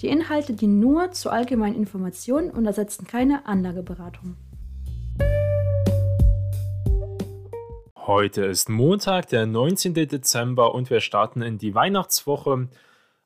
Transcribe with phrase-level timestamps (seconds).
[0.00, 4.36] Die Inhalte dienen nur zur allgemeinen Information und ersetzen keine Anlageberatung.
[7.96, 9.92] Heute ist Montag, der 19.
[9.92, 12.68] Dezember und wir starten in die Weihnachtswoche.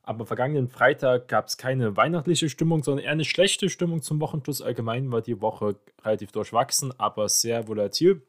[0.02, 4.60] Aber vergangenen Freitag gab es keine weihnachtliche Stimmung, sondern eher eine schlechte Stimmung zum Wochenschluss.
[4.60, 8.22] Allgemein war die Woche relativ durchwachsen, aber sehr volatil.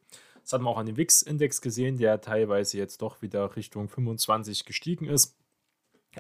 [0.44, 4.66] Das hat man auch an dem WIX-Index gesehen, der teilweise jetzt doch wieder Richtung 25
[4.66, 5.36] gestiegen ist.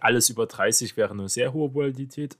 [0.01, 2.37] Alles über 30 wäre eine sehr hohe Volatilität,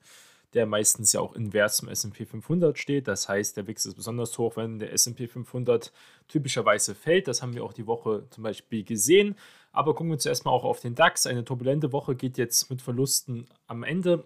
[0.54, 3.08] der meistens ja auch invers zum SP 500 steht.
[3.08, 5.92] Das heißt, der WIX ist besonders hoch, wenn der SP 500
[6.28, 7.28] typischerweise fällt.
[7.28, 9.36] Das haben wir auch die Woche zum Beispiel gesehen.
[9.72, 11.28] Aber gucken wir zuerst mal auch auf den DAX.
[11.28, 14.26] Eine turbulente Woche geht jetzt mit Verlusten am Ende.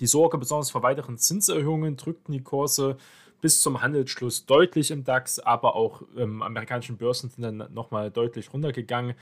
[0.00, 2.96] Die Sorge besonders vor weiteren Zinserhöhungen drückten die Kurse
[3.40, 8.52] bis zum Handelsschluss deutlich im DAX, aber auch im amerikanischen Börsen sind dann nochmal deutlich
[8.52, 9.14] runtergegangen.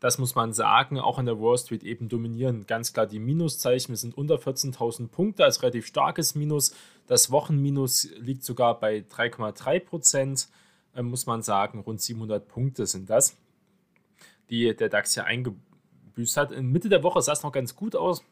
[0.00, 0.98] Das muss man sagen.
[0.98, 3.90] Auch an der Wall Street eben dominieren ganz klar die Minuszeichen.
[3.90, 6.74] Wir sind unter 14.000 Punkte, als relativ starkes Minus.
[7.06, 10.48] Das Wochenminus liegt sogar bei 3,3 Prozent,
[10.94, 11.80] äh, muss man sagen.
[11.80, 13.36] Rund 700 Punkte sind das,
[14.48, 16.50] die der DAX hier eingebüßt hat.
[16.50, 18.24] In Mitte der Woche sah es noch ganz gut aus,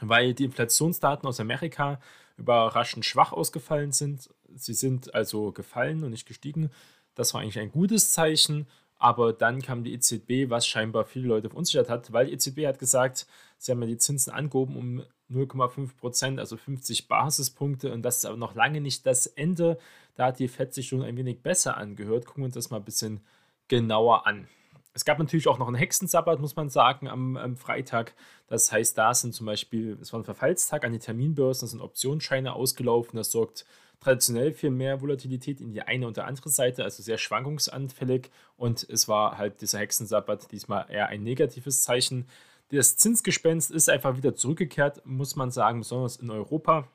[0.00, 1.98] weil die Inflationsdaten aus Amerika
[2.36, 4.28] überraschend schwach ausgefallen sind.
[4.54, 6.70] Sie sind also gefallen und nicht gestiegen.
[7.14, 8.66] Das war eigentlich ein gutes Zeichen.
[9.04, 12.78] Aber dann kam die EZB, was scheinbar viele Leute verunsichert hat, weil die EZB hat
[12.78, 13.26] gesagt,
[13.58, 17.92] sie haben ja die Zinsen angehoben um 0,5 Prozent, also 50 Basispunkte.
[17.92, 19.76] Und das ist aber noch lange nicht das Ende.
[20.14, 22.24] Da hat die FED sich schon ein wenig besser angehört.
[22.24, 23.20] Gucken wir uns das mal ein bisschen
[23.68, 24.48] genauer an.
[24.96, 28.14] Es gab natürlich auch noch einen Hexensabbat, muss man sagen, am, am, Freitag.
[28.46, 31.80] Das heißt, da sind zum Beispiel, es war ein Verfallstag an die Terminbörsen, da sind
[31.80, 33.16] Optionsscheine ausgelaufen.
[33.16, 33.66] Das sorgt
[33.98, 38.30] traditionell für mehr Volatilität in die eine und die andere Seite, also sehr schwankungsanfällig.
[38.56, 42.28] Und es war halt dieser Hexensabbat diesmal eher ein negatives Zeichen.
[42.68, 46.86] Das Zinsgespenst ist einfach wieder zurückgekehrt, muss man sagen, besonders in Europa.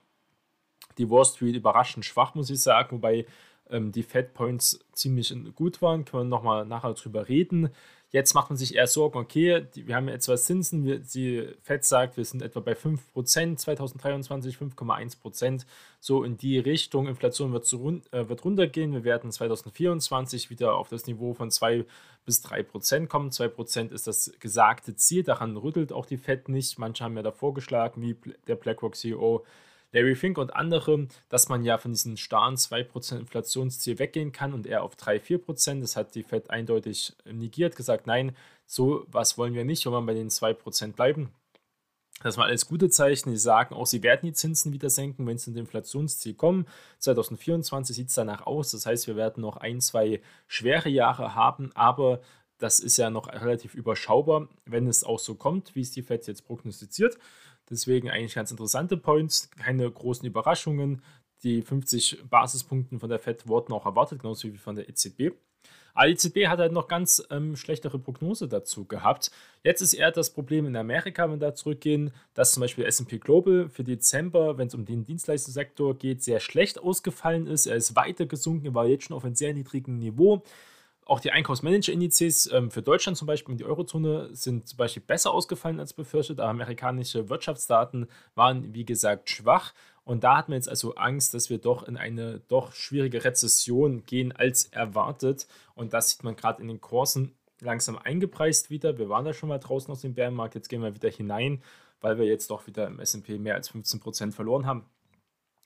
[0.98, 3.26] Die Wall Street überraschend schwach, muss ich sagen, wobei
[3.70, 6.06] ähm, die Fed Points ziemlich gut waren.
[6.06, 7.70] Können wir nochmal nachher drüber reden.
[8.12, 11.48] Jetzt macht man sich eher Sorgen, okay, die, wir haben jetzt was Zinsen, wir, die
[11.62, 15.66] FED sagt, wir sind etwa bei 5%, 2023 5,1%,
[16.00, 17.08] so in die Richtung.
[17.08, 21.86] Inflation wird, zu, äh, wird runtergehen, wir werden 2024 wieder auf das Niveau von 2
[22.26, 23.30] bis 3% kommen.
[23.30, 26.80] 2% ist das gesagte Ziel, daran rüttelt auch die FED nicht.
[26.80, 28.16] Manche haben ja da vorgeschlagen, wie
[28.48, 29.46] der BlackRock CEO
[29.92, 34.68] Larry Fink und andere, dass man ja von diesem starren 2% Inflationsziel weggehen kann und
[34.68, 35.82] eher auf 3-4%.
[35.82, 38.36] Das hat die Fed eindeutig negiert, gesagt, nein,
[38.66, 41.32] so was wollen wir nicht, wenn wir bei den 2% bleiben.
[42.22, 43.32] Das waren alles gute Zeichen.
[43.32, 46.68] Die sagen auch, sie werden die Zinsen wieder senken, wenn sie das Inflationsziel kommen.
[47.00, 48.72] 2024 sieht es danach aus.
[48.72, 52.22] Das heißt, wir werden noch ein, zwei schwere Jahre haben, aber
[52.58, 56.28] das ist ja noch relativ überschaubar, wenn es auch so kommt, wie es die FED
[56.28, 57.18] jetzt prognostiziert.
[57.70, 61.02] Deswegen eigentlich ganz interessante Points, keine großen Überraschungen.
[61.44, 65.32] Die 50 Basispunkte von der FED wurden auch erwartet, genauso wie von der EZB.
[65.94, 69.32] Aber die EZB hat halt noch ganz ähm, schlechtere Prognose dazu gehabt.
[69.64, 73.20] Jetzt ist eher das Problem in Amerika, wenn wir da zurückgehen, dass zum Beispiel SP
[73.20, 77.66] Global für Dezember, wenn es um den Dienstleistungssektor geht, sehr schlecht ausgefallen ist.
[77.66, 80.44] Er ist weiter gesunken, war jetzt schon auf einem sehr niedrigen Niveau.
[81.10, 85.34] Auch die Einkaufsmanager-Indizes ähm, für Deutschland zum Beispiel und die Eurozone sind zum Beispiel besser
[85.34, 86.40] ausgefallen als befürchtet.
[86.40, 89.74] Amerikanische Wirtschaftsdaten waren, wie gesagt, schwach.
[90.04, 94.06] Und da hat man jetzt also Angst, dass wir doch in eine doch schwierige Rezession
[94.06, 95.48] gehen als erwartet.
[95.74, 99.00] Und das sieht man gerade in den Kursen langsam eingepreist wieder.
[99.00, 100.54] Wir waren da schon mal draußen aus dem Bärenmarkt.
[100.54, 101.64] Jetzt gehen wir wieder hinein,
[102.02, 104.86] weil wir jetzt doch wieder im SP mehr als 15% verloren haben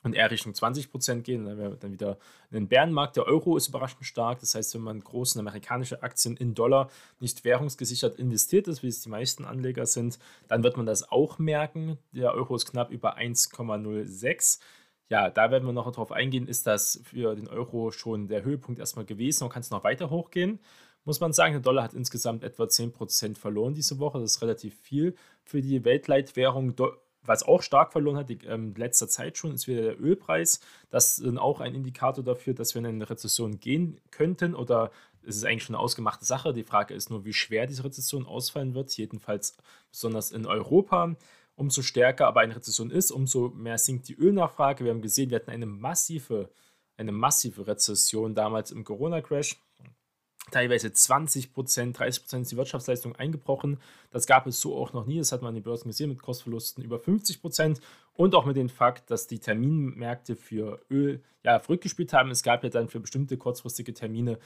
[0.03, 1.45] und eher Richtung 20% gehen.
[1.45, 2.17] Dann wäre dann wieder
[2.51, 3.15] ein Bärenmarkt.
[3.15, 4.39] Der Euro ist überraschend stark.
[4.39, 6.89] Das heißt, wenn man großen amerikanische Aktien in Dollar
[7.19, 11.39] nicht währungsgesichert investiert ist, wie es die meisten Anleger sind, dann wird man das auch
[11.39, 11.97] merken.
[12.11, 14.59] Der Euro ist knapp über 1,06.
[15.09, 18.79] Ja, da werden wir noch darauf eingehen, ist das für den Euro schon der Höhepunkt
[18.79, 20.59] erstmal gewesen und kann es noch weiter hochgehen?
[21.05, 24.19] Muss man sagen, der Dollar hat insgesamt etwa 10% verloren diese Woche.
[24.19, 26.75] Das ist relativ viel für die Weltleitwährung
[27.25, 30.59] was auch stark verloren hat, in ähm, letzter Zeit schon, ist wieder der Ölpreis.
[30.89, 34.91] Das ist auch ein Indikator dafür, dass wir in eine Rezession gehen könnten oder
[35.25, 36.53] es ist eigentlich schon eine ausgemachte Sache.
[36.53, 39.55] Die Frage ist nur, wie schwer diese Rezession ausfallen wird, jedenfalls
[39.89, 41.15] besonders in Europa.
[41.55, 44.83] umso stärker aber eine Rezession ist, umso mehr sinkt die Ölnachfrage.
[44.83, 46.49] Wir haben gesehen, wir hatten eine massive,
[46.97, 49.62] eine massive Rezession damals im Corona-Crash
[50.51, 53.79] teilweise 20 Prozent, 30 Prozent ist die Wirtschaftsleistung eingebrochen.
[54.11, 55.17] Das gab es so auch noch nie.
[55.17, 57.81] Das hat man an den Börsen gesehen mit Kursverlusten über 50 Prozent
[58.15, 62.31] und auch mit dem Fakt, dass die Terminmärkte für Öl ja zurückgespielt haben.
[62.31, 64.37] Es gab ja dann für bestimmte kurzfristige Termine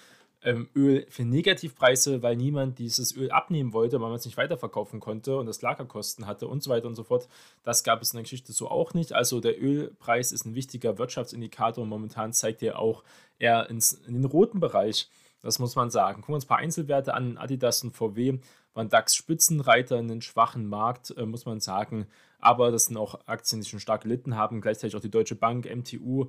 [0.43, 4.99] ähm, Öl für Negativpreise, weil niemand dieses Öl abnehmen wollte, weil man es nicht weiterverkaufen
[4.99, 7.27] konnte und das Lagerkosten hatte und so weiter und so fort.
[7.63, 9.13] Das gab es in der Geschichte so auch nicht.
[9.13, 13.03] Also der Ölpreis ist ein wichtiger Wirtschaftsindikator und momentan zeigt er auch
[13.39, 15.09] eher ins, in den roten Bereich.
[15.47, 16.15] Das muss man sagen.
[16.17, 17.37] Gucken wir uns ein paar Einzelwerte an.
[17.37, 18.39] Adidas und VW
[18.73, 22.05] waren DAX-Spitzenreiter in den schwachen Markt, äh, muss man sagen.
[22.37, 24.59] Aber das sind auch Aktien, die schon stark gelitten haben.
[24.59, 26.25] Gleichzeitig auch die Deutsche Bank, MTU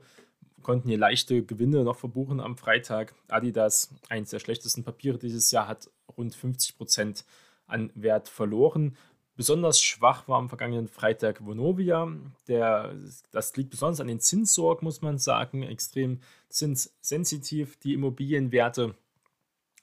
[0.63, 3.13] konnten hier leichte Gewinne noch verbuchen am Freitag.
[3.27, 7.25] Adidas, eines der schlechtesten Papiere dieses Jahr, hat rund 50 Prozent
[7.67, 8.97] an Wert verloren.
[9.35, 12.09] Besonders schwach war am vergangenen Freitag Vonovia.
[12.47, 12.95] Der,
[13.33, 15.65] das liegt besonders an den Zinssorgen, muss man sagen.
[15.65, 18.95] Extrem zinssensitiv, die Immobilienwerte.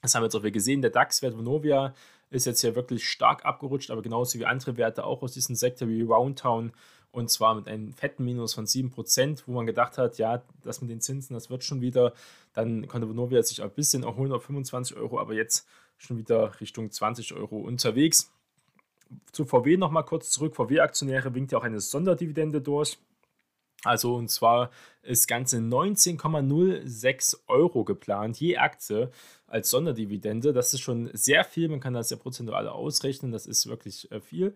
[0.02, 0.82] Das haben wir jetzt auch wieder gesehen.
[0.82, 1.94] Der DAX-Wert Vonovia
[2.30, 5.88] ist jetzt ja wirklich stark abgerutscht, aber genauso wie andere Werte auch aus diesem Sektor
[5.88, 6.72] wie Roundtown.
[7.12, 10.90] Und zwar mit einem fetten Minus von 7%, wo man gedacht hat, ja, das mit
[10.90, 12.12] den Zinsen, das wird schon wieder.
[12.52, 15.66] Dann konnte Vonovia sich ein bisschen erholen auf 25 Euro, aber jetzt
[15.96, 18.30] schon wieder Richtung 20 Euro unterwegs
[19.32, 20.56] zu VW nochmal kurz zurück.
[20.56, 22.98] VW-Aktionäre winkt ja auch eine Sonderdividende durch.
[23.84, 24.70] Also und zwar
[25.02, 29.10] ist ganze 19,06 Euro geplant, je Aktie
[29.46, 30.52] als Sonderdividende.
[30.52, 34.20] Das ist schon sehr viel, man kann das ja prozentual ausrechnen, das ist wirklich äh,
[34.20, 34.54] viel.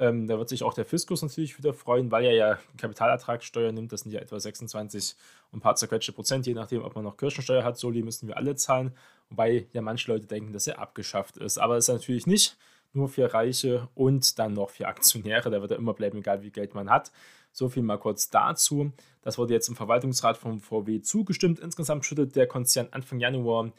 [0.00, 3.92] Ähm, da wird sich auch der Fiskus natürlich wieder freuen, weil er ja Kapitalertragssteuer nimmt.
[3.92, 5.14] Das sind ja etwa 26
[5.52, 7.78] und ein paar zerquetschte Prozent, je nachdem, ob man noch Kirchensteuer hat.
[7.78, 8.92] Soli müssen wir alle zahlen.
[9.28, 11.58] Wobei ja manche Leute denken, dass er abgeschafft ist.
[11.58, 12.56] Aber ist natürlich nicht
[12.92, 15.50] nur für Reiche und dann noch für Aktionäre.
[15.50, 17.12] Da wird er immer bleiben, egal wie Geld man hat.
[17.52, 18.92] So viel mal kurz dazu.
[19.22, 21.60] Das wurde jetzt im Verwaltungsrat vom VW zugestimmt.
[21.60, 23.70] Insgesamt schüttet der Konzern Anfang Januar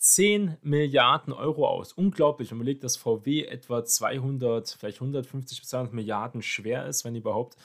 [0.00, 1.92] 10 Milliarden Euro aus.
[1.92, 2.50] Unglaublich.
[2.50, 7.14] Wenn man legt, dass VW etwa 200, vielleicht 150 bis 200 Milliarden schwer ist, wenn
[7.14, 7.56] überhaupt,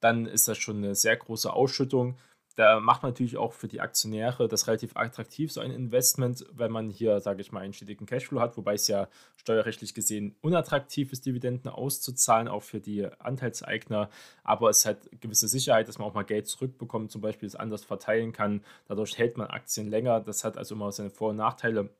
[0.00, 2.16] dann ist das schon eine sehr große Ausschüttung
[2.56, 6.70] da macht man natürlich auch für die Aktionäre das relativ attraktiv, so ein Investment, wenn
[6.70, 11.12] man hier, sage ich mal, einen stetigen Cashflow hat, wobei es ja steuerrechtlich gesehen unattraktiv
[11.12, 14.08] ist, Dividenden auszuzahlen, auch für die Anteilseigner.
[14.44, 17.84] Aber es hat gewisse Sicherheit, dass man auch mal Geld zurückbekommt, zum Beispiel es anders
[17.84, 18.62] verteilen kann.
[18.86, 20.20] Dadurch hält man Aktien länger.
[20.20, 21.90] Das hat also immer seine Vor- und Nachteile.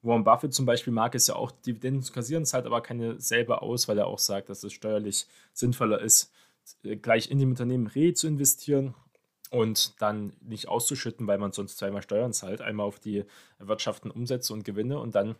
[0.00, 3.62] Warren Buffett zum Beispiel mag es ja auch, Dividenden zu kassieren, zahlt aber keine selber
[3.62, 6.32] aus, weil er auch sagt, dass es steuerlich sinnvoller ist,
[7.02, 8.94] gleich in dem Unternehmen re zu investieren
[9.52, 12.62] und dann nicht auszuschütten, weil man sonst zweimal Steuern zahlt.
[12.62, 13.24] Einmal auf die
[13.58, 15.36] Wirtschaften, Umsätze und Gewinne und dann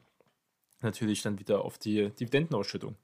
[0.82, 2.96] natürlich dann wieder auf die Dividendenausschüttung.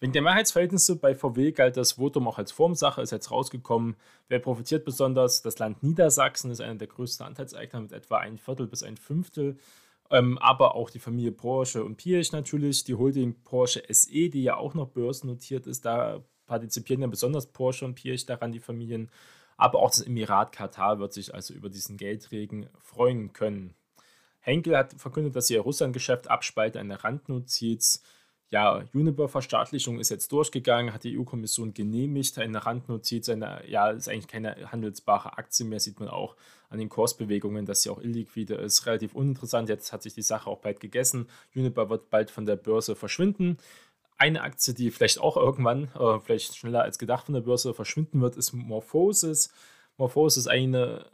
[0.00, 3.96] Wegen der Mehrheitsverhältnisse bei VW galt das Votum auch als Formsache, ist jetzt rausgekommen.
[4.28, 5.42] Wer profitiert besonders?
[5.42, 9.58] Das Land Niedersachsen ist einer der größten Anteilseigner mit etwa ein Viertel bis ein Fünftel.
[10.10, 14.56] Ähm, aber auch die Familie Porsche und Pirch natürlich, die Holding Porsche SE, die ja
[14.56, 19.10] auch noch börsennotiert ist, da partizipieren ja besonders Porsche und Pirch daran, die Familien.
[19.56, 23.74] Aber auch das Emirat Katar wird sich also über diesen Geldregen freuen können.
[24.40, 28.02] Henkel hat verkündet, dass ihr Russland-Geschäft abspaltet, eine Randnotiz.
[28.48, 34.28] Ja, Uniper-Verstaatlichung ist jetzt durchgegangen, hat die EU-Kommission genehmigt, eine Randnotiz, eine, ja, ist eigentlich
[34.28, 36.36] keine handelsbare Aktie mehr, sieht man auch
[36.68, 39.68] an den Kursbewegungen, dass sie auch illiquide ist, relativ uninteressant.
[39.68, 41.28] Jetzt hat sich die Sache auch bald gegessen.
[41.56, 43.58] Uniper wird bald von der Börse verschwinden.
[44.18, 48.20] Eine Aktie, die vielleicht auch irgendwann, äh, vielleicht schneller als gedacht von der Börse verschwinden
[48.20, 49.52] wird, ist Morphosis.
[49.98, 51.06] Morphosis ist eine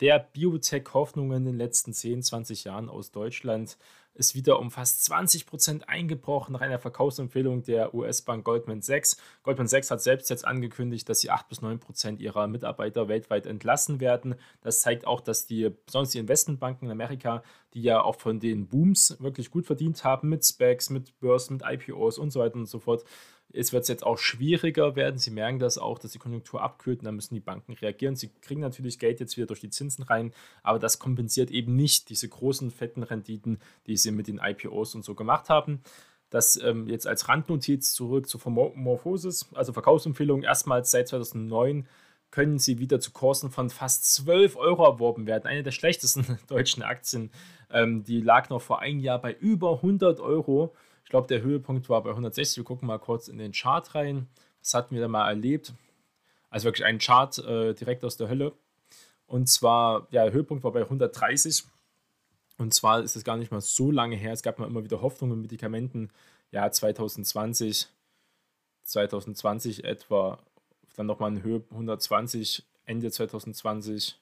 [0.00, 3.76] der Biotech-Hoffnungen in den letzten 10, 20 Jahren aus Deutschland
[4.14, 9.16] ist wieder um fast 20 Prozent eingebrochen nach einer Verkaufsempfehlung der US-Bank Goldman Sachs.
[9.42, 13.46] Goldman Sachs hat selbst jetzt angekündigt, dass sie 8 bis 9 Prozent ihrer Mitarbeiter weltweit
[13.46, 14.34] entlassen werden.
[14.60, 17.42] Das zeigt auch, dass die, besonders die Investmentbanken in Amerika,
[17.74, 21.64] die ja auch von den Booms wirklich gut verdient haben mit Specs, mit Börsen, mit
[21.66, 23.04] IPOs und so weiter und so fort,
[23.52, 25.18] es wird jetzt auch schwieriger werden.
[25.18, 28.16] Sie merken das auch, dass die Konjunktur abkühlt und da müssen die Banken reagieren.
[28.16, 32.10] Sie kriegen natürlich Geld jetzt wieder durch die Zinsen rein, aber das kompensiert eben nicht
[32.10, 35.82] diese großen, fetten Renditen, die sie mit den IPOs und so gemacht haben.
[36.30, 41.88] Das ähm, jetzt als Randnotiz zurück zur Morphosis, also Verkaufsempfehlung erstmals seit 2009
[42.30, 45.46] können sie wieder zu Kursen von fast 12 Euro erworben werden.
[45.46, 47.30] Eine der schlechtesten deutschen Aktien.
[47.70, 50.74] Ähm, die lag noch vor einem Jahr bei über 100 Euro.
[51.10, 52.58] Ich glaube, der Höhepunkt war bei 160.
[52.58, 54.28] Wir gucken mal kurz in den Chart rein.
[54.60, 55.72] Was hatten wir da mal erlebt?
[56.50, 58.52] Also wirklich ein Chart äh, direkt aus der Hölle.
[59.26, 61.64] Und zwar, ja, der Höhepunkt war bei 130.
[62.58, 64.32] Und zwar ist es gar nicht mal so lange her.
[64.32, 66.12] Es gab mal immer wieder Hoffnung mit Medikamenten.
[66.52, 67.88] Ja, 2020,
[68.84, 70.38] 2020 etwa,
[70.94, 74.16] dann nochmal eine Höhe 120 Ende 2020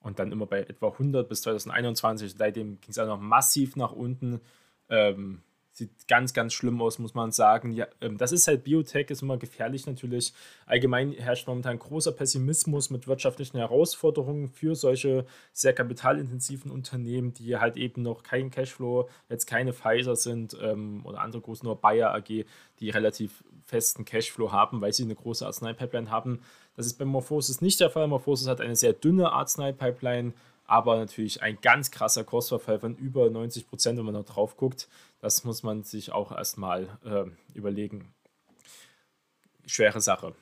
[0.00, 2.36] und dann immer bei etwa 100 bis 2021.
[2.38, 4.40] Seitdem ging es auch noch massiv nach unten.
[4.88, 5.42] Ähm,
[5.74, 7.72] Sieht ganz, ganz schlimm aus, muss man sagen.
[7.72, 10.34] Ja, ähm, das ist halt Biotech, ist immer gefährlich natürlich.
[10.66, 15.24] Allgemein herrscht momentan großer Pessimismus mit wirtschaftlichen Herausforderungen für solche
[15.54, 21.22] sehr kapitalintensiven Unternehmen, die halt eben noch kein Cashflow, jetzt keine Pfizer sind ähm, oder
[21.22, 22.44] andere große, nur Bayer AG,
[22.80, 26.42] die relativ festen Cashflow haben, weil sie eine große Arzneipipeline haben.
[26.76, 28.08] Das ist bei Morphosis nicht der Fall.
[28.08, 30.34] Morphosis hat eine sehr dünne Arzneipipeline
[30.72, 34.88] aber natürlich ein ganz krasser Kursverfall von über 90 Prozent, wenn man da drauf guckt.
[35.20, 37.24] Das muss man sich auch erstmal äh,
[37.54, 38.14] überlegen.
[39.66, 40.34] Schwere Sache.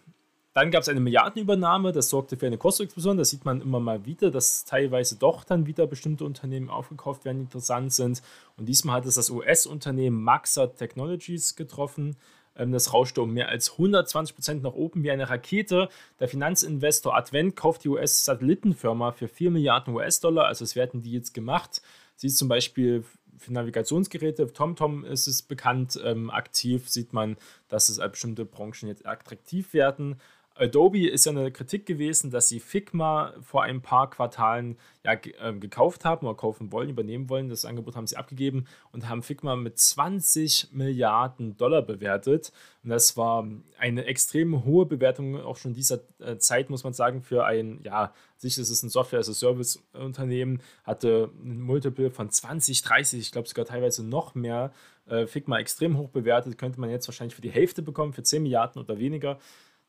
[0.52, 3.16] Dann gab es eine Milliardenübernahme, das sorgte für eine Kursexplosion.
[3.16, 7.38] Das sieht man immer mal wieder, dass teilweise doch dann wieder bestimmte Unternehmen aufgekauft werden,
[7.38, 8.22] die interessant sind.
[8.56, 12.16] Und diesmal hat es das US-Unternehmen Maxa Technologies getroffen.
[12.60, 15.88] Ähm, das rauschte um mehr als 120 Prozent nach oben wie eine Rakete.
[16.20, 20.46] Der Finanzinvestor Advent kauft die US-Satellitenfirma für 4 Milliarden US-Dollar.
[20.46, 21.82] Also, es werden die jetzt gemacht.
[22.16, 23.04] Sie ist zum Beispiel
[23.38, 26.90] für Navigationsgeräte, TomTom ist es bekannt, ähm, aktiv.
[26.90, 27.38] Sieht man,
[27.68, 30.20] dass es bestimmte Branchen jetzt attraktiv werden.
[30.56, 35.54] Adobe ist ja eine Kritik gewesen, dass sie Figma vor ein paar Quartalen ja, äh,
[35.54, 37.48] gekauft haben oder kaufen wollen, übernehmen wollen.
[37.48, 42.52] Das Angebot haben sie abgegeben und haben Figma mit 20 Milliarden Dollar bewertet.
[42.82, 43.46] Und das war
[43.78, 48.12] eine extrem hohe Bewertung, auch schon dieser äh, Zeit, muss man sagen, für ein, ja,
[48.36, 54.04] sicher ist es ein Software-as-a-Service-Unternehmen, hatte ein Multiple von 20, 30, ich glaube sogar teilweise
[54.04, 54.72] noch mehr.
[55.06, 58.42] Äh, Figma extrem hoch bewertet, könnte man jetzt wahrscheinlich für die Hälfte bekommen, für 10
[58.42, 59.38] Milliarden oder weniger.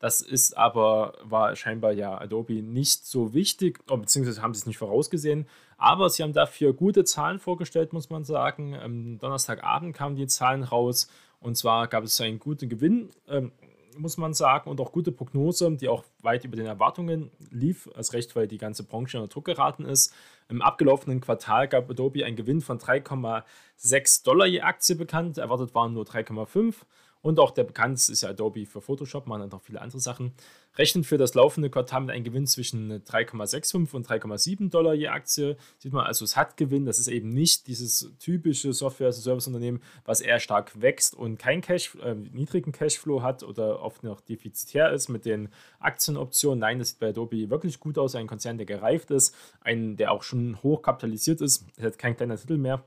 [0.01, 4.65] Das ist aber, war scheinbar ja Adobe nicht so wichtig, oh, beziehungsweise haben sie es
[4.65, 5.45] nicht vorausgesehen.
[5.77, 8.75] Aber sie haben dafür gute Zahlen vorgestellt, muss man sagen.
[8.75, 11.07] Am Donnerstagabend kamen die Zahlen raus
[11.39, 13.51] und zwar gab es einen guten Gewinn, ähm,
[13.95, 18.13] muss man sagen, und auch gute Prognose, die auch weit über den Erwartungen lief, als
[18.13, 20.15] recht, weil die ganze Branche unter Druck geraten ist.
[20.49, 25.93] Im abgelaufenen Quartal gab Adobe einen Gewinn von 3,6 Dollar je Aktie bekannt, erwartet waren
[25.93, 26.73] nur 3,5
[27.21, 30.33] und auch der bekannteste ist ja Adobe für Photoshop, man hat auch viele andere Sachen.
[30.75, 35.57] Rechnen für das laufende Quartal mit einem Gewinn zwischen 3,65 und 3,7 Dollar je Aktie.
[35.77, 36.85] Sieht man also, es hat Gewinn.
[36.85, 42.15] Das ist eben nicht dieses typische Software-Service-Unternehmen, was eher stark wächst und keinen Cash, äh,
[42.15, 45.49] niedrigen Cashflow hat oder oft noch defizitär ist mit den
[45.79, 46.59] Aktienoptionen.
[46.59, 48.15] Nein, das sieht bei Adobe wirklich gut aus.
[48.15, 51.65] Ein Konzern, der gereift ist, ein, der auch schon hoch kapitalisiert ist.
[51.77, 52.83] Er hat kein kleiner Titel mehr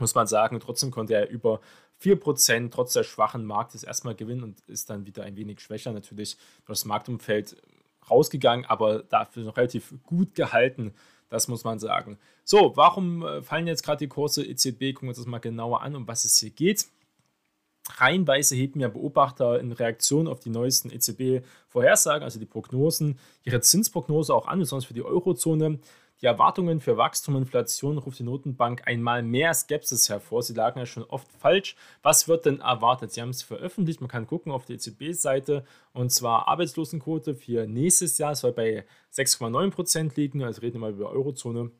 [0.00, 0.60] muss man sagen.
[0.60, 1.60] Trotzdem konnte er über
[2.04, 6.36] 4% trotz der schwachen Marktes erstmal gewinnen und ist dann wieder ein wenig schwächer natürlich
[6.66, 7.56] durch das Marktumfeld
[8.10, 10.92] rausgegangen, aber dafür noch relativ gut gehalten.
[11.30, 12.18] Das muss man sagen.
[12.44, 14.92] So, warum äh, fallen jetzt gerade die Kurse EZB?
[14.92, 16.86] Gucken wir uns das mal genauer an, um was es hier geht.
[17.96, 24.34] Reihenweise heben ja Beobachter in Reaktion auf die neuesten EZB-Vorhersagen, also die Prognosen, ihre Zinsprognose
[24.34, 25.80] auch an, besonders für die Eurozone.
[26.24, 30.42] Die Erwartungen für Wachstum und Inflation ruft die Notenbank einmal mehr Skepsis hervor.
[30.42, 31.76] Sie lagen ja schon oft falsch.
[32.02, 33.12] Was wird denn erwartet?
[33.12, 34.00] Sie haben es veröffentlicht.
[34.00, 35.66] Man kann gucken auf der EZB-Seite.
[35.92, 40.42] Und zwar Arbeitslosenquote für nächstes Jahr soll bei 6,9 Prozent liegen.
[40.42, 41.72] Also reden wir mal über Eurozone.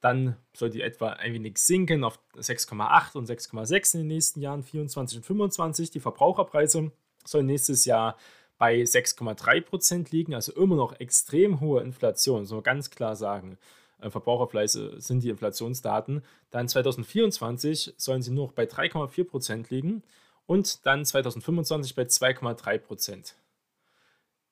[0.00, 4.64] Dann soll die etwa ein wenig sinken auf 6,8 und 6,6 in den nächsten Jahren,
[4.64, 5.92] 24 und 25.
[5.92, 6.90] Die Verbraucherpreise
[7.24, 8.16] sollen nächstes Jahr
[8.58, 13.56] bei 6,3 Prozent liegen, also immer noch extrem hohe Inflation, so ganz klar sagen.
[14.00, 16.22] Äh, Verbraucherpreise sind die Inflationsdaten.
[16.50, 20.02] Dann 2024 sollen sie nur noch bei 3,4 Prozent liegen
[20.46, 23.36] und dann 2025 bei 2,3 Prozent.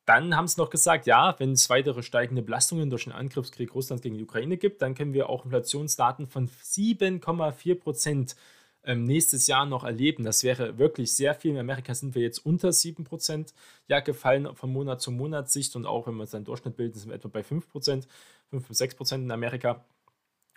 [0.05, 4.03] Dann haben sie noch gesagt, ja, wenn es weitere steigende Belastungen durch den Angriffskrieg Russlands
[4.03, 8.37] gegen die Ukraine gibt, dann können wir auch Inflationsdaten von 7,4 Prozent
[8.85, 10.25] ähm, nächstes Jahr noch erleben.
[10.25, 11.53] Das wäre wirklich sehr viel.
[11.53, 13.53] In Amerika sind wir jetzt unter 7%
[13.89, 17.09] ja, gefallen von Monat zu Monat Sicht und auch wenn wir seinen Durchschnitt bilden, sind
[17.11, 18.07] wir etwa bei 5%,
[18.51, 19.85] 5 bis 6% in Amerika.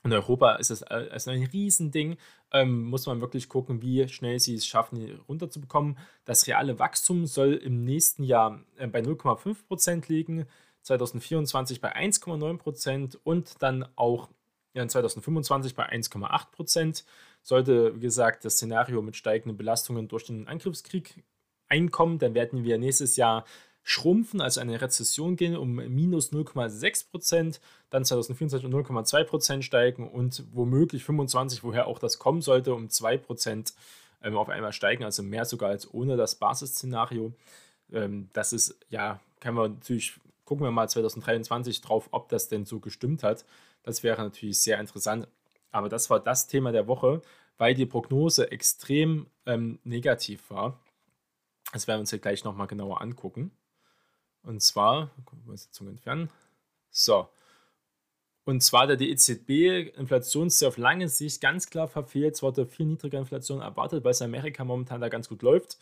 [0.04, 2.18] In Europa ist es also ein Riesending.
[2.52, 5.98] Ähm, muss man wirklich gucken, wie schnell sie es schaffen, runterzubekommen.
[6.26, 10.46] Das reale Wachstum soll im nächsten Jahr äh, bei 0,5% liegen,
[10.84, 14.30] 2024 bei 1,9% und dann auch
[14.76, 17.04] ja, 2025 bei 1,8%.
[17.46, 21.24] Sollte, wie gesagt, das Szenario mit steigenden Belastungen durch den Angriffskrieg
[21.68, 23.46] einkommen, dann werden wir nächstes Jahr
[23.84, 27.62] schrumpfen, also eine Rezession gehen um minus 0,6 Prozent,
[27.92, 32.90] dann 2024 um 0,2 Prozent steigen und womöglich 25, woher auch das kommen sollte, um
[32.90, 33.76] 2 Prozent
[34.24, 37.32] ähm, auf einmal steigen, also mehr sogar als ohne das Basisszenario.
[37.94, 42.66] Ähm, das ist, ja, kann man natürlich, gucken wir mal 2023 drauf, ob das denn
[42.66, 43.46] so gestimmt hat.
[43.84, 45.28] Das wäre natürlich sehr interessant.
[45.76, 47.22] Aber das war das Thema der Woche,
[47.58, 50.80] weil die Prognose extrem ähm, negativ war.
[51.74, 53.52] Das werden wir uns hier gleich nochmal genauer angucken.
[54.44, 55.12] Und zwar,
[55.44, 56.30] Übersetzung entfernen.
[56.92, 57.28] So.
[58.46, 62.36] Und zwar der EZB Inflationsziel auf lange Sicht ganz klar verfehlt.
[62.36, 65.78] Es wurde viel niedriger Inflation erwartet, weil es in Amerika momentan da ganz gut läuft.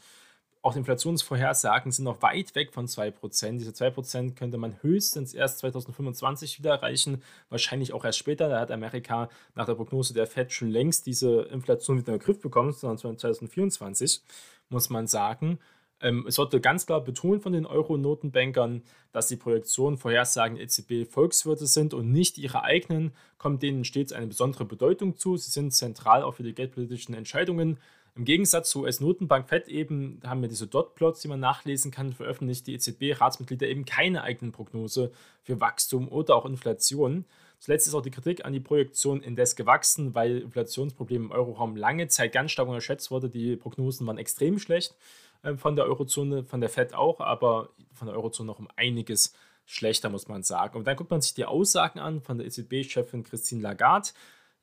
[0.64, 3.58] Auch die Inflationsvorhersagen sind noch weit weg von 2%.
[3.58, 8.48] Diese 2% könnte man höchstens erst 2025 wieder erreichen, wahrscheinlich auch erst später.
[8.48, 12.24] Da hat Amerika nach der Prognose der FED schon längst diese Inflation wieder in den
[12.24, 14.22] Griff bekommen, sondern 2024,
[14.70, 15.60] muss man sagen.
[16.00, 21.68] Ähm, es wurde ganz klar betont von den Euro-Notenbankern, dass die Projektionen, Vorhersagen EZB Volkswirte
[21.68, 25.36] sind und nicht ihre eigenen, kommt denen stets eine besondere Bedeutung zu.
[25.36, 27.80] Sie sind zentral auch für die geldpolitischen Entscheidungen.
[28.16, 32.68] Im Gegensatz zur US-Notenbank FED eben haben wir diese Dot-Plots, die man nachlesen kann, veröffentlicht
[32.68, 37.26] die EZB-Ratsmitglieder eben keine eigenen Prognose für Wachstum oder auch Inflation.
[37.60, 42.08] Zuletzt ist auch die Kritik an die Projektion indes gewachsen, weil Inflationsprobleme im Euroraum lange
[42.08, 43.30] Zeit ganz stark unterschätzt wurde.
[43.30, 44.96] Die Prognosen waren extrem schlecht.
[45.44, 49.34] Ähm, von der Eurozone, von der FED auch, aber von der Eurozone noch um einiges
[49.66, 50.78] schlechter, muss man sagen.
[50.78, 54.10] Und dann guckt man sich die Aussagen an von der EZB-Chefin Christine Lagarde.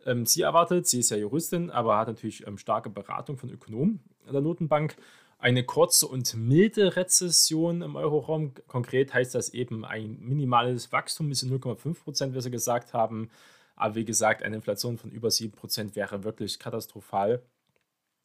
[0.07, 4.01] Ähm, sie erwartet, sie ist ja Juristin, aber hat natürlich ähm, starke Beratung von Ökonomen
[4.31, 4.97] der Notenbank,
[5.39, 8.53] eine kurze und milde Rezession im Euroraum.
[8.67, 13.31] Konkret heißt das eben ein minimales Wachstum bis 0,5 Prozent, wie sie gesagt haben.
[13.75, 17.43] Aber wie gesagt, eine Inflation von über 7 Prozent wäre wirklich katastrophal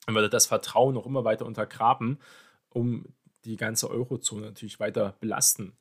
[0.08, 2.20] und würde das Vertrauen noch immer weiter untergraben
[2.76, 3.06] um
[3.46, 5.74] die ganze Eurozone natürlich weiter belasten.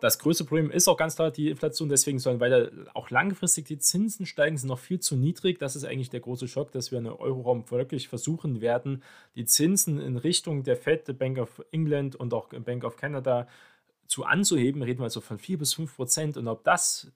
[0.00, 3.78] Das größte Problem ist auch ganz klar die Inflation, deswegen sollen weiter auch langfristig die
[3.78, 5.58] Zinsen steigen, sind noch viel zu niedrig.
[5.58, 9.02] Das ist eigentlich der große Schock, dass wir in der Euroraum wirklich versuchen werden,
[9.36, 13.46] die Zinsen in Richtung der Fed, der Bank of England und auch Bank of Canada
[14.06, 14.82] zu anzuheben.
[14.82, 16.36] Reden wir also von 4 bis 5 Prozent.
[16.36, 17.12] Und ob das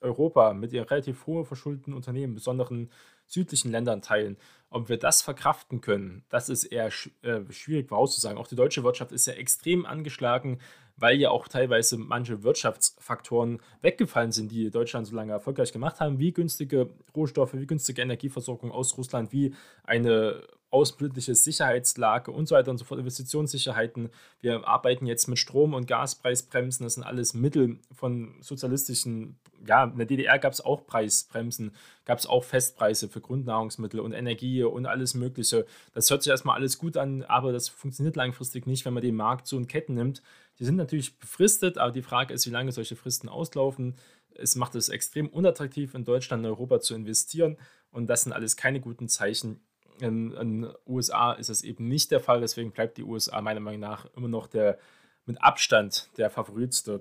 [0.00, 2.90] Europa mit ihren relativ hohen verschuldeten Unternehmen, besonderen
[3.26, 4.36] südlichen Ländern teilen.
[4.70, 6.90] Ob wir das verkraften können, das ist eher
[7.22, 8.38] äh, schwierig vorauszusagen.
[8.38, 10.58] Auch die deutsche Wirtschaft ist ja extrem angeschlagen,
[10.96, 16.18] weil ja auch teilweise manche Wirtschaftsfaktoren weggefallen sind, die Deutschland so lange erfolgreich gemacht haben,
[16.18, 20.42] wie günstige Rohstoffe, wie günstige Energieversorgung aus Russland, wie eine
[20.74, 24.10] außenpolitische Sicherheitslage und so weiter und so fort, Investitionssicherheiten.
[24.40, 29.96] Wir arbeiten jetzt mit Strom- und Gaspreisbremsen, das sind alles Mittel von sozialistischen, ja, in
[29.96, 31.70] der DDR gab es auch Preisbremsen,
[32.04, 35.64] gab es auch Festpreise für Grundnahrungsmittel und Energie und alles Mögliche.
[35.92, 39.14] Das hört sich erstmal alles gut an, aber das funktioniert langfristig nicht, wenn man den
[39.14, 40.22] Markt so in Ketten nimmt.
[40.58, 43.94] Die sind natürlich befristet, aber die Frage ist, wie lange solche Fristen auslaufen.
[44.34, 47.58] Es macht es extrem unattraktiv, in Deutschland und Europa zu investieren.
[47.92, 49.60] Und das sind alles keine guten Zeichen
[50.00, 53.80] in den USA ist es eben nicht der Fall, deswegen bleibt die USA meiner Meinung
[53.80, 54.78] nach immer noch der
[55.26, 57.00] mit Abstand der favoritste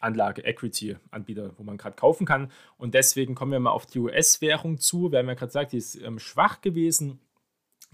[0.00, 2.52] Anlage-Equity-Anbieter, wo man gerade kaufen kann.
[2.76, 5.10] Und deswegen kommen wir mal auf die US-Währung zu.
[5.10, 7.20] Wir haben ja gerade gesagt, die ist ähm, schwach gewesen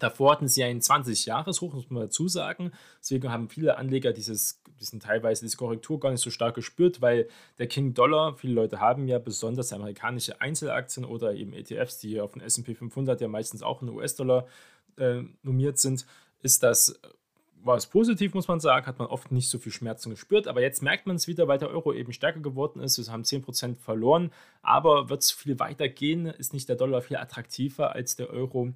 [0.00, 2.72] Davor hatten sie einen 20-Jahres-Hoch, muss man dazu sagen.
[3.00, 7.28] Deswegen haben viele Anleger dieses, diesen teilweise diese Korrektur gar nicht so stark gespürt, weil
[7.58, 12.32] der King Dollar, viele Leute haben ja besonders amerikanische Einzelaktien oder eben ETFs, die auf
[12.32, 14.46] den SP 500 ja meistens auch in US-Dollar
[14.96, 16.06] äh, normiert sind,
[16.42, 17.00] ist das
[17.62, 20.48] war es positiv, muss man sagen, hat man oft nicht so viel Schmerzen gespürt.
[20.48, 22.98] Aber jetzt merkt man es wieder, weil der Euro eben stärker geworden ist.
[22.98, 27.16] Wir haben 10% verloren, aber wird es viel weiter gehen, ist nicht der Dollar viel
[27.16, 28.72] attraktiver als der Euro.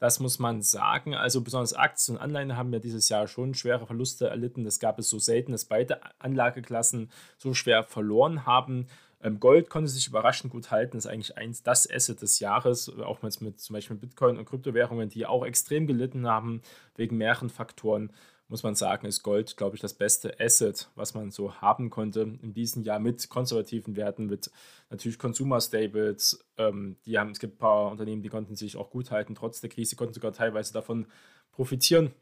[0.00, 1.14] Das muss man sagen.
[1.14, 4.64] Also besonders Aktien und Anleihen haben ja dieses Jahr schon schwere Verluste erlitten.
[4.64, 8.86] Das gab es so selten, dass beide Anlageklassen so schwer verloren haben.
[9.22, 13.20] Ähm, Gold konnte sich überraschend gut halten, ist eigentlich eins das Asset des Jahres, auch
[13.20, 16.62] mit, mit zum Beispiel Bitcoin und Kryptowährungen, die auch extrem gelitten haben
[16.96, 18.10] wegen mehreren Faktoren
[18.50, 22.22] muss man sagen, ist Gold, glaube ich, das beste Asset, was man so haben konnte
[22.42, 24.50] in diesem Jahr mit konservativen Werten, mit
[24.90, 26.44] natürlich Consumer Stables.
[26.58, 29.60] Ähm, die haben, es gibt ein paar Unternehmen, die konnten sich auch gut halten, trotz
[29.60, 31.06] der Krise, konnten sogar teilweise davon
[31.52, 32.12] profitieren.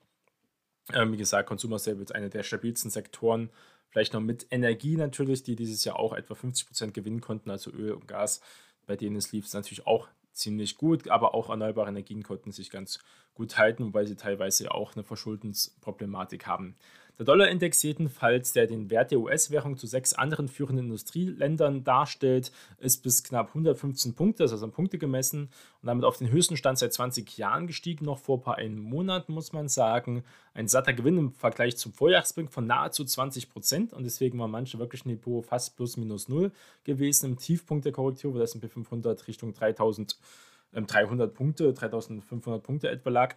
[0.93, 3.49] Ähm, wie gesagt, Consumer Stables eine der stabilsten Sektoren.
[3.89, 7.93] Vielleicht noch mit Energie natürlich, die dieses Jahr auch etwa 50% gewinnen konnten, also Öl
[7.93, 8.43] und Gas.
[8.87, 12.71] Bei denen es lief es natürlich auch ziemlich gut, aber auch erneuerbare Energien konnten sich
[12.71, 13.01] ganz
[13.35, 16.77] gut halten, wobei sie teilweise auch eine Verschuldensproblematik haben.
[17.19, 23.03] Der Dollarindex jedenfalls, der den Wert der US-Währung zu sechs anderen führenden Industrieländern darstellt, ist
[23.03, 25.51] bis knapp 115 Punkte, also an Punkte gemessen
[25.83, 29.33] und damit auf den höchsten Stand seit 20 Jahren gestiegen, noch vor ein paar Monaten
[29.33, 30.23] muss man sagen.
[30.55, 34.79] Ein satter Gewinn im Vergleich zum Vorjahresbrink von nahezu 20 Prozent und deswegen waren manche
[34.79, 36.53] wirklich ein Depot fast plus minus null
[36.85, 37.33] gewesen.
[37.33, 43.35] Im Tiefpunkt der Korrektur, wo das S&P 500 Richtung 3300 Punkte, 3500 Punkte etwa lag.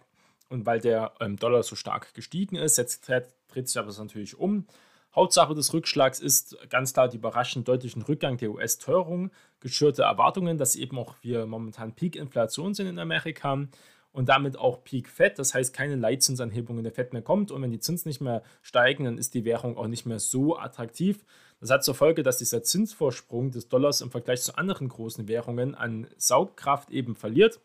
[0.52, 4.38] Und weil der ähm, Dollar so stark gestiegen ist, jetzt dreht sich aber das natürlich
[4.38, 4.66] um.
[5.14, 10.76] Hauptsache des Rückschlags ist ganz klar die überraschend deutlichen Rückgang der US-Teuerung, geschürte Erwartungen, dass
[10.76, 13.66] eben auch wir momentan Peak-Inflation sind in Amerika.
[14.14, 17.62] und damit auch Peak Fed, das heißt keine Leitzinsanhebung in der Fed mehr kommt und
[17.62, 21.24] wenn die Zinsen nicht mehr steigen, dann ist die Währung auch nicht mehr so attraktiv.
[21.60, 25.74] Das hat zur Folge, dass dieser Zinsvorsprung des Dollars im Vergleich zu anderen großen Währungen
[25.74, 27.58] an Saugkraft eben verliert.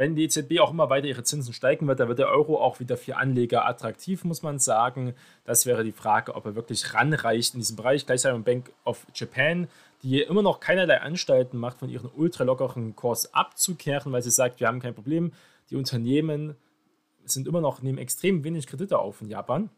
[0.00, 2.80] Wenn die EZB auch immer weiter ihre Zinsen steigen wird, dann wird der Euro auch
[2.80, 5.12] wieder für Anleger attraktiv, muss man sagen.
[5.44, 8.06] Das wäre die Frage, ob er wirklich ranreicht in diesem Bereich.
[8.06, 9.68] Gleichzeitig Bank of Japan,
[10.02, 14.68] die immer noch keinerlei Anstalten macht, von ihren ultralockeren Kurs abzukehren, weil sie sagt, wir
[14.68, 15.32] haben kein Problem.
[15.68, 16.56] Die Unternehmen
[17.26, 19.68] sind immer noch, nehmen extrem wenig Kredite auf in Japan.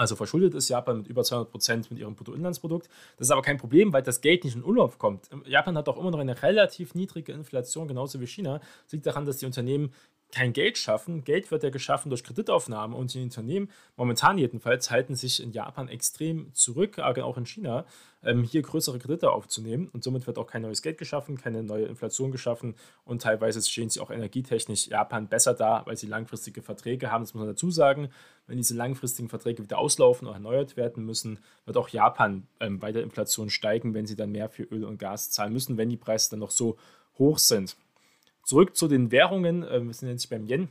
[0.00, 2.88] Also verschuldet ist Japan mit über 200 Prozent mit ihrem Bruttoinlandsprodukt.
[3.18, 5.28] Das ist aber kein Problem, weil das Geld nicht in Urlaub kommt.
[5.44, 8.62] Japan hat auch immer noch eine relativ niedrige Inflation, genauso wie China.
[8.84, 9.92] Das liegt daran, dass die Unternehmen
[10.32, 11.24] kein Geld schaffen.
[11.24, 15.88] Geld wird ja geschaffen durch Kreditaufnahme und die Unternehmen, momentan jedenfalls, halten sich in Japan
[15.88, 17.84] extrem zurück, auch in China,
[18.22, 19.88] ähm, hier größere Kredite aufzunehmen.
[19.92, 23.90] Und somit wird auch kein neues Geld geschaffen, keine neue Inflation geschaffen und teilweise stehen
[23.90, 27.22] sie auch energietechnisch Japan besser da, weil sie langfristige Verträge haben.
[27.24, 28.10] Das muss man dazu sagen.
[28.46, 32.92] Wenn diese langfristigen Verträge wieder auslaufen oder erneuert werden müssen, wird auch Japan ähm, bei
[32.92, 35.96] der Inflation steigen, wenn sie dann mehr für Öl und Gas zahlen müssen, wenn die
[35.96, 36.76] Preise dann noch so
[37.18, 37.76] hoch sind.
[38.50, 39.62] Zurück zu den Währungen.
[39.62, 40.70] Äh, wir sind jetzt beim Yen.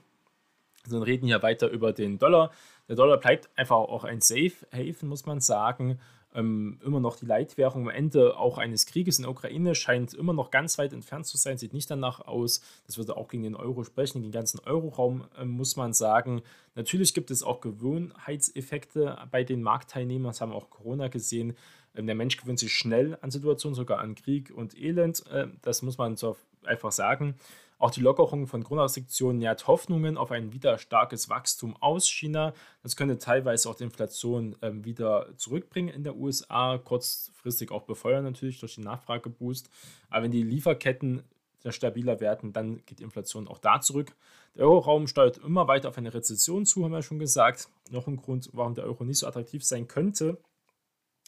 [0.83, 2.51] Also reden hier weiter über den Dollar.
[2.89, 5.97] Der Dollar bleibt einfach auch ein Safe Haven, muss man sagen.
[6.35, 10.33] Ähm, immer noch die Leitwährung am Ende auch eines Krieges in der Ukraine scheint immer
[10.33, 12.61] noch ganz weit entfernt zu sein, sieht nicht danach aus.
[12.85, 16.41] Das würde auch gegen den Euro sprechen, den ganzen Euroraum, äh, muss man sagen.
[16.75, 21.55] Natürlich gibt es auch Gewohnheitseffekte bei den Marktteilnehmern, das haben wir auch Corona gesehen.
[21.95, 25.25] Ähm, der Mensch gewöhnt sich schnell an Situationen, sogar an Krieg und Elend.
[25.27, 27.35] Äh, das muss man so einfach sagen.
[27.79, 32.53] Auch die Lockerung von Grundrestriktionen nährt Hoffnungen auf ein wieder starkes Wachstum aus China.
[32.83, 38.25] Das könnte teilweise auch die Inflation ähm, wieder zurückbringen in der USA, kurzfristig auch befeuern
[38.25, 39.69] natürlich durch den Nachfrageboost.
[40.09, 41.23] Aber wenn die Lieferketten
[41.69, 44.13] stabiler werden, dann geht die Inflation auch da zurück.
[44.55, 47.69] Der Euroraum steuert immer weiter auf eine Rezession zu, haben wir schon gesagt.
[47.91, 50.37] Noch ein Grund, warum der Euro nicht so attraktiv sein könnte,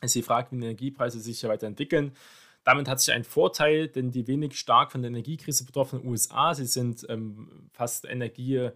[0.01, 2.13] ist die Frage, wie die Energiepreise sich hier weiterentwickeln.
[2.63, 6.65] Damit hat sich ein Vorteil, denn die wenig stark von der Energiekrise betroffenen USA, sie
[6.65, 8.71] sind ähm, fast Energie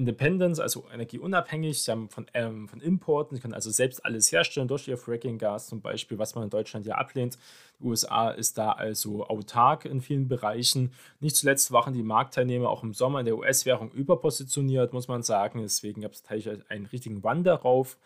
[0.00, 1.82] Independence, also energieunabhängig.
[1.82, 5.66] Sie haben von, ähm, von Importen, sie können also selbst alles herstellen durch ihr Fracking-Gas
[5.68, 7.38] zum Beispiel, was man in Deutschland ja ablehnt.
[7.78, 10.92] Die USA ist da also autark in vielen Bereichen.
[11.20, 15.60] Nicht zuletzt waren die Marktteilnehmer auch im Sommer in der US-Währung überpositioniert, muss man sagen.
[15.60, 17.98] Deswegen gab es tatsächlich einen richtigen Wand darauf.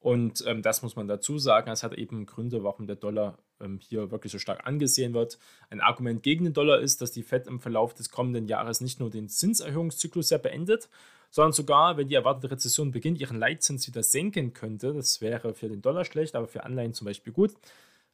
[0.00, 1.70] Und ähm, das muss man dazu sagen.
[1.70, 3.38] Es hat eben Gründe, warum der Dollar
[3.80, 5.38] hier wirklich so stark angesehen wird.
[5.68, 9.00] Ein Argument gegen den Dollar ist, dass die Fed im Verlauf des kommenden Jahres nicht
[9.00, 10.88] nur den Zinserhöhungszyklus ja beendet,
[11.30, 14.92] sondern sogar, wenn die erwartete Rezession beginnt, ihren Leitzins wieder senken könnte.
[14.92, 17.54] Das wäre für den Dollar schlecht, aber für Anleihen zum Beispiel gut.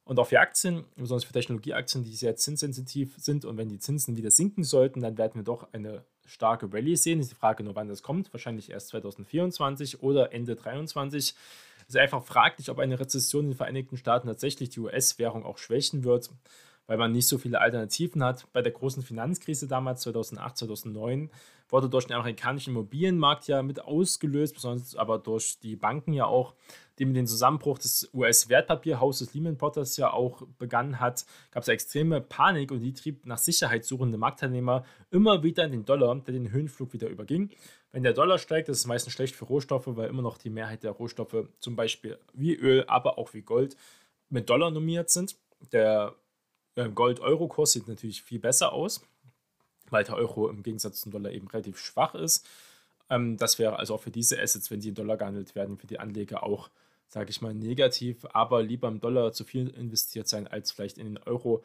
[0.03, 3.43] Und auch für Aktien, besonders für Technologieaktien, die sehr zinssensitiv sind.
[3.43, 7.19] Und wenn die Zinsen wieder sinken sollten, dann werden wir doch eine starke Rallye sehen.
[7.19, 8.31] Ist die Frage nur, wann das kommt.
[8.31, 11.35] Wahrscheinlich erst 2024 oder Ende 2023.
[11.87, 15.57] Es ist einfach fraglich, ob eine Rezession in den Vereinigten Staaten tatsächlich die US-Währung auch
[15.57, 16.29] schwächen wird,
[16.87, 18.47] weil man nicht so viele Alternativen hat.
[18.53, 21.29] Bei der großen Finanzkrise damals 2008, 2009
[21.69, 26.55] wurde durch den amerikanischen Immobilienmarkt ja mit ausgelöst, besonders aber durch die Banken ja auch,
[26.97, 32.21] die mit dem Zusammenbruch des US-Wertpapierhauses Lehman Brothers ja auch begangen hat, gab es extreme
[32.21, 36.51] Panik und die trieb nach Sicherheit suchende Marktteilnehmer immer wieder in den Dollar, der den
[36.51, 37.51] Höhenflug wieder überging.
[37.91, 40.91] Wenn der Dollar steigt, ist meistens schlecht für Rohstoffe, weil immer noch die Mehrheit der
[40.91, 43.75] Rohstoffe, zum Beispiel wie Öl, aber auch wie Gold,
[44.29, 45.35] mit Dollar normiert sind.
[45.71, 46.15] Der
[46.85, 49.01] Gold-Euro-Kurs sieht natürlich viel besser aus,
[49.89, 52.47] weil der Euro im Gegensatz zum Dollar eben relativ schwach ist.
[53.09, 55.87] Ähm, das wäre also auch für diese Assets, wenn sie in Dollar gehandelt werden, für
[55.87, 56.69] die Anleger auch,
[57.07, 58.25] sage ich mal, negativ.
[58.33, 61.63] Aber lieber im Dollar zu viel investiert sein als vielleicht in den Euro,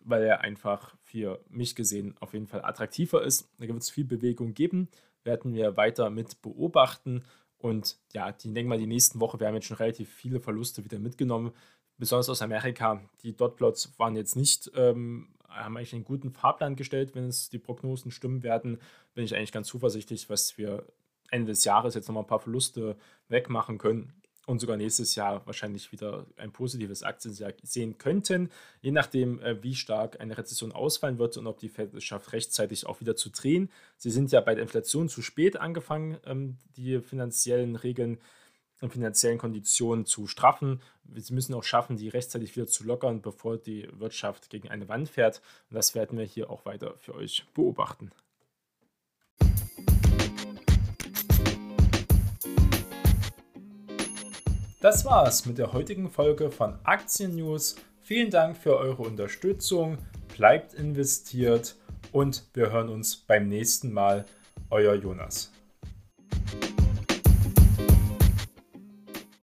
[0.00, 3.48] weil er einfach für mich gesehen auf jeden Fall attraktiver ist.
[3.58, 4.88] Da wird es viel Bewegung geben
[5.24, 7.24] werden wir weiter mit beobachten.
[7.58, 10.84] Und ja, die denke mal, die nächsten Wochen, wir haben jetzt schon relativ viele Verluste
[10.84, 11.52] wieder mitgenommen,
[12.02, 13.00] besonders aus Amerika.
[13.22, 17.60] Die Dotplots waren jetzt nicht, ähm, haben eigentlich einen guten Fahrplan gestellt, wenn es die
[17.60, 18.80] Prognosen stimmen werden.
[19.14, 20.84] Bin ich eigentlich ganz zuversichtlich, was wir
[21.30, 22.96] Ende des Jahres jetzt nochmal ein paar Verluste
[23.28, 24.12] wegmachen können
[24.46, 29.76] und sogar nächstes Jahr wahrscheinlich wieder ein positives Aktienjahr sehen könnten, je nachdem, äh, wie
[29.76, 33.30] stark eine Rezession ausfallen wird und ob die Fed es schafft, rechtzeitig auch wieder zu
[33.30, 33.70] drehen.
[33.96, 38.18] Sie sind ja bei der Inflation zu spät angefangen, ähm, die finanziellen Regeln
[38.82, 40.80] und finanziellen Konditionen zu straffen.
[41.14, 45.08] Sie müssen auch schaffen, die rechtzeitig wieder zu lockern, bevor die Wirtschaft gegen eine Wand
[45.08, 45.40] fährt.
[45.70, 48.10] Und das werden wir hier auch weiter für euch beobachten.
[54.80, 57.76] Das war's mit der heutigen Folge von Aktien News.
[58.00, 59.98] Vielen Dank für eure Unterstützung.
[60.36, 61.76] Bleibt investiert
[62.10, 64.26] und wir hören uns beim nächsten Mal.
[64.70, 65.51] euer Jonas.